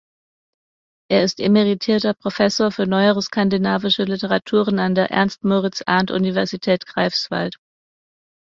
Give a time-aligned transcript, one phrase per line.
[1.11, 7.59] Er ist emeritierter Professor für neuere skandinavische Literaturen an der Ernst-Moritz-Arndt-Universität Greifswald.